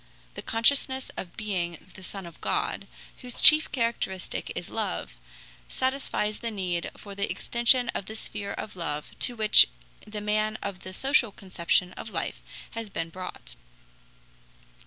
The 0.33 0.41
consciousness 0.41 1.11
of 1.15 1.37
being 1.37 1.91
the 1.93 2.01
Son 2.01 2.25
of 2.25 2.41
God, 2.41 2.87
whose 3.21 3.39
chief 3.39 3.71
characteristic 3.71 4.51
is 4.55 4.71
love, 4.71 5.15
satisfies 5.69 6.39
the 6.39 6.49
need 6.49 6.89
for 6.97 7.13
the 7.13 7.29
extension 7.29 7.89
of 7.89 8.07
the 8.07 8.15
sphere 8.15 8.53
of 8.53 8.75
love 8.75 9.11
to 9.19 9.35
which 9.35 9.67
the 10.07 10.19
man 10.19 10.57
of 10.63 10.79
the 10.79 10.93
social 10.93 11.31
conception 11.31 11.93
of 11.93 12.09
life 12.09 12.41
had 12.71 12.91
been 12.93 13.09
brought. 13.11 13.53